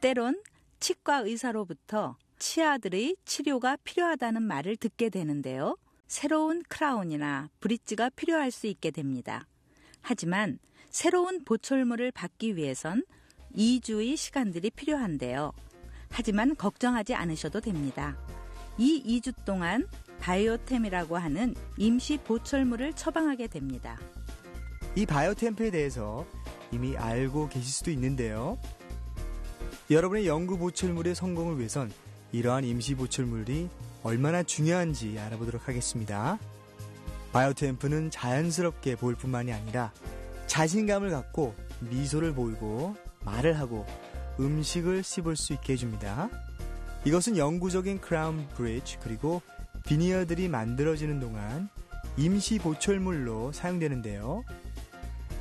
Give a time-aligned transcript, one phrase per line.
[0.00, 0.42] 때론
[0.78, 5.76] 치과 의사로부터 치아들의 치료가 필요하다는 말을 듣게 되는데요.
[6.06, 9.46] 새로운 크라운이나 브릿지가 필요할 수 있게 됩니다.
[10.02, 10.58] 하지만
[10.90, 13.04] 새로운 보철물을 받기 위해선
[13.56, 15.52] 2주의 시간들이 필요한데요.
[16.10, 18.16] 하지만 걱정하지 않으셔도 됩니다.
[18.78, 19.86] 이 2주 동안
[20.20, 23.98] 바이오템이라고 하는 임시 보철물을 처방하게 됩니다.
[24.94, 26.26] 이 바이오템프에 대해서
[26.72, 28.58] 이미 알고 계실 수도 있는데요.
[29.88, 31.92] 여러분의 연구 보철물의 성공을 위해선
[32.32, 33.68] 이러한 임시 보철물이
[34.02, 36.40] 얼마나 중요한지 알아보도록 하겠습니다.
[37.32, 39.92] 바이오템프는 자연스럽게 보일 뿐만이 아니라
[40.48, 43.86] 자신감을 갖고 미소를 보이고 말을 하고
[44.40, 46.30] 음식을 씹을 수 있게 해줍니다.
[47.04, 49.40] 이것은 영구적인 크라운 브릿지 그리고
[49.84, 51.68] 비니어들이 만들어지는 동안
[52.16, 54.42] 임시 보철물로 사용되는데요.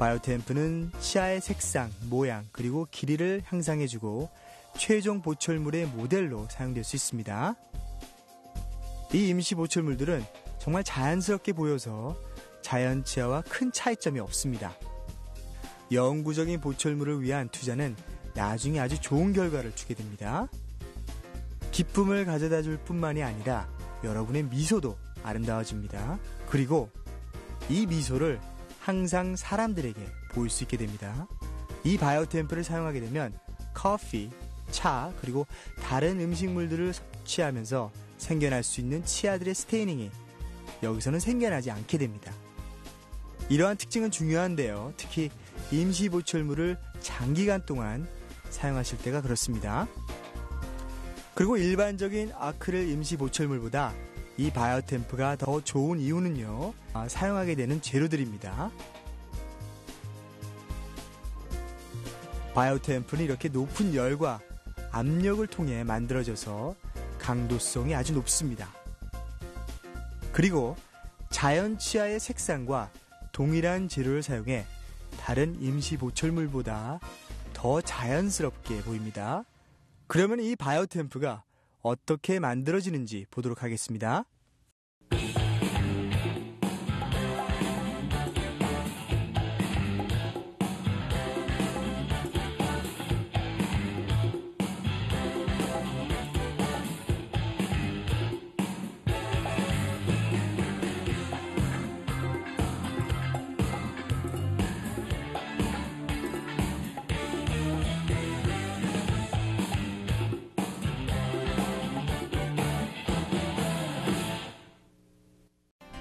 [0.00, 4.30] 바이오템프는 치아의 색상, 모양, 그리고 길이를 향상해주고
[4.78, 7.54] 최종 보철물의 모델로 사용될 수 있습니다.
[9.12, 10.24] 이 임시 보철물들은
[10.58, 12.16] 정말 자연스럽게 보여서
[12.62, 14.74] 자연 치아와 큰 차이점이 없습니다.
[15.92, 17.94] 영구적인 보철물을 위한 투자는
[18.34, 20.48] 나중에 아주 좋은 결과를 주게 됩니다.
[21.72, 23.68] 기쁨을 가져다 줄 뿐만이 아니라
[24.02, 26.18] 여러분의 미소도 아름다워집니다.
[26.48, 26.88] 그리고
[27.68, 28.40] 이 미소를
[28.80, 30.00] 항상 사람들에게
[30.32, 31.28] 보일 수 있게 됩니다.
[31.84, 33.38] 이 바이오템프를 사용하게 되면
[33.74, 34.30] 커피,
[34.70, 35.46] 차, 그리고
[35.82, 40.10] 다른 음식물들을 섭취하면서 생겨날 수 있는 치아들의 스테이닝이
[40.82, 42.32] 여기서는 생겨나지 않게 됩니다.
[43.48, 44.94] 이러한 특징은 중요한데요.
[44.96, 45.30] 특히
[45.70, 48.08] 임시 보철물을 장기간 동안
[48.50, 49.86] 사용하실 때가 그렇습니다.
[51.34, 53.94] 그리고 일반적인 아크릴 임시 보철물보다
[54.40, 58.70] 이 바이오템프가 더 좋은 이유는요, 아, 사용하게 되는 재료들입니다.
[62.54, 64.40] 바이오템프는 이렇게 높은 열과
[64.92, 66.74] 압력을 통해 만들어져서
[67.18, 68.72] 강도성이 아주 높습니다.
[70.32, 70.74] 그리고
[71.28, 72.90] 자연 치아의 색상과
[73.32, 74.64] 동일한 재료를 사용해
[75.20, 76.98] 다른 임시 보철물보다
[77.52, 79.44] 더 자연스럽게 보입니다.
[80.06, 81.42] 그러면 이 바이오템프가
[81.82, 84.24] 어떻게 만들어지는지 보도록 하겠습니다.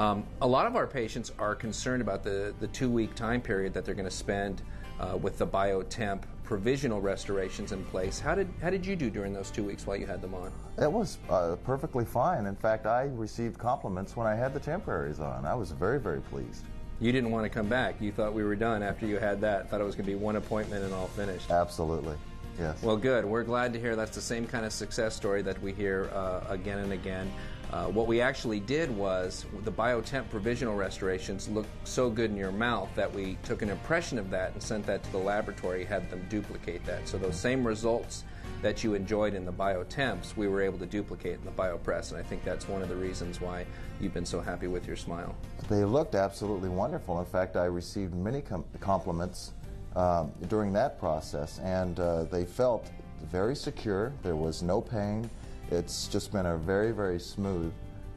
[0.00, 3.74] Um, a lot of our patients are concerned about the, the two week time period
[3.74, 4.62] that they're going to spend
[4.98, 8.18] uh, with the biotemp provisional restorations in place.
[8.18, 10.50] How did, how did you do during those two weeks while you had them on?
[10.80, 12.46] It was uh, perfectly fine.
[12.46, 15.44] In fact, I received compliments when I had the temporaries on.
[15.44, 16.64] I was very, very pleased.
[16.98, 18.00] You didn't want to come back.
[18.00, 19.68] You thought we were done after you had that.
[19.68, 21.50] Thought it was going to be one appointment and all finished.
[21.50, 22.16] Absolutely.
[22.58, 22.82] Yes.
[22.82, 23.26] Well, good.
[23.26, 26.40] We're glad to hear that's the same kind of success story that we hear uh,
[26.48, 27.30] again and again.
[27.72, 32.50] Uh, what we actually did was the biotemp provisional restorations looked so good in your
[32.50, 36.10] mouth that we took an impression of that and sent that to the laboratory, had
[36.10, 37.06] them duplicate that.
[37.06, 38.24] So those same results
[38.60, 42.18] that you enjoyed in the biotemps, we were able to duplicate in the biopress, and
[42.18, 43.64] I think that's one of the reasons why
[44.00, 45.36] you've been so happy with your smile.
[45.68, 47.20] They looked absolutely wonderful.
[47.20, 49.52] In fact, I received many com- compliments
[49.94, 52.90] um, during that process, and uh, they felt
[53.30, 54.12] very secure.
[54.24, 55.30] There was no pain.
[55.70, 57.72] It's just been a very, very smooth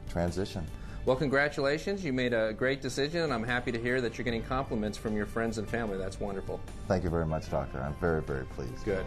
[0.08, 0.66] transition.
[1.06, 2.04] Well, congratulations.
[2.04, 5.16] You made a great decision, and I'm happy to hear that you're getting compliments from
[5.16, 5.96] your friends and family.
[5.96, 6.60] That's wonderful.
[6.88, 7.80] Thank you very much, Doctor.
[7.80, 8.84] I'm very, very pleased.
[8.84, 9.04] Good.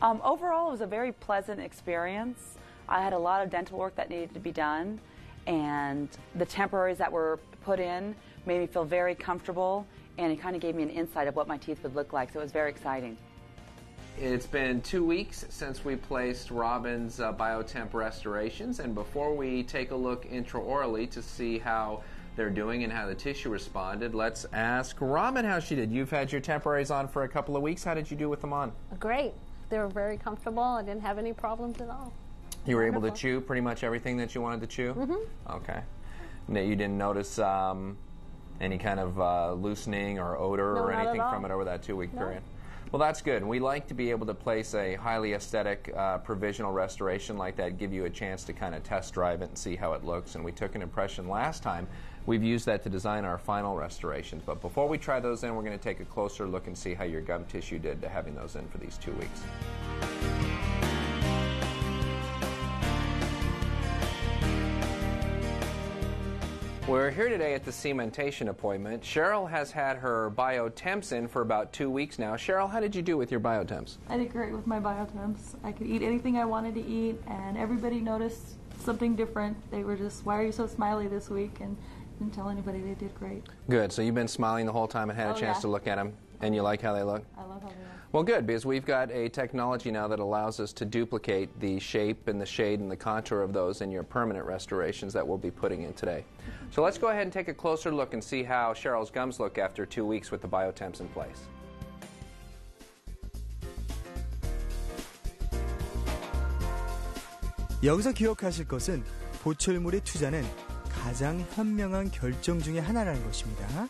[0.00, 2.56] Um, overall, it was a very pleasant experience.
[2.88, 5.00] I had a lot of dental work that needed to be done,
[5.46, 8.14] and the temporaries that were put in
[8.46, 9.86] made me feel very comfortable,
[10.18, 12.32] and it kind of gave me an insight of what my teeth would look like,
[12.32, 13.16] so it was very exciting.
[14.20, 19.90] It's been two weeks since we placed Robin's uh, Biotemp restorations, and before we take
[19.90, 22.02] a look intraorally to see how
[22.36, 25.90] they're doing and how the tissue responded, let's ask Robin how she did.
[25.90, 27.82] You've had your temporaries on for a couple of weeks.
[27.82, 28.72] How did you do with them on?
[29.00, 29.32] Great.
[29.68, 30.62] They were very comfortable.
[30.62, 32.12] I didn't have any problems at all.
[32.66, 34.94] You were able to chew pretty much everything that you wanted to chew?
[34.94, 35.54] Mm-hmm.
[35.56, 35.80] Okay.
[36.48, 37.96] No, you didn't notice um,
[38.60, 41.96] any kind of uh, loosening or odor No, or anything from it over that two
[41.96, 42.20] week No.
[42.20, 42.42] period?
[42.92, 43.42] Well, that's good.
[43.42, 47.76] We like to be able to place a highly aesthetic uh, provisional restoration like that,
[47.76, 50.36] give you a chance to kind of test drive it and see how it looks.
[50.36, 51.88] And we took an impression last time
[52.26, 54.42] We've used that to design our final restorations.
[54.46, 56.94] But before we try those in, we're going to take a closer look and see
[56.94, 59.42] how your gum tissue did to having those in for these two weeks.
[66.86, 69.02] We're here today at the cementation appointment.
[69.02, 72.34] Cheryl has had her biotemps in for about two weeks now.
[72.34, 73.96] Cheryl, how did you do with your biotemps?
[74.10, 75.54] I did great with my biotemps.
[75.64, 79.56] I could eat anything I wanted to eat, and everybody noticed something different.
[79.70, 81.74] They were just, "Why are you so smiley this week?" and
[82.18, 82.80] didn't tell anybody.
[82.80, 83.44] They did great.
[83.70, 83.90] Good.
[83.90, 85.62] So you've been smiling the whole time and had a Oh, chance yeah.
[85.62, 86.12] to look at them,
[86.43, 87.23] and you like how they look?
[87.37, 87.85] I love how they look.
[88.11, 92.27] Well, good, because we've got a technology now that allows us to duplicate the shape
[92.27, 95.51] and the shade and the contour of those in your permanent restorations that we'll be
[95.51, 96.25] putting in today.
[96.71, 99.59] So let's go ahead and take a closer look and see how Cheryl's gums look
[99.59, 101.47] after two weeks with the biotemps in place.
[107.83, 109.03] 여기서 기억하실 것은
[109.43, 110.43] 보철물의 투자는
[110.89, 113.87] 가장 현명한 결정 중의 하나라는 것입니다.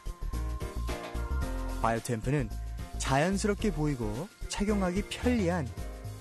[1.85, 2.49] 바이오템프는
[2.97, 5.69] 자연스럽게 보이고 착용하기 편리한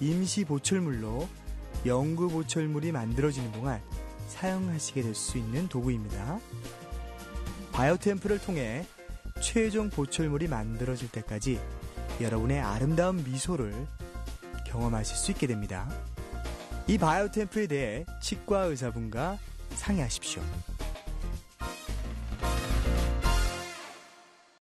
[0.01, 1.29] 임시 보철물로
[1.85, 3.81] 영구 보철물이 만들어지는 동안
[4.27, 6.39] 사용하시게 될 수 있는 도구입니다.
[7.71, 8.85] 바이오템프를 통해
[9.41, 11.61] 최종 보철물이 만들어질 때까지
[12.19, 13.73] 여러분의 아름다운 미소를
[14.67, 15.89] 경험하실 수 있게 됩니다.
[16.87, 19.37] 이 바이오템프에 대해 치과 의사분과
[19.75, 20.41] 상의하십시오.